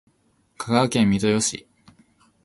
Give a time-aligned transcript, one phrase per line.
[0.57, 1.67] 香川県三豊市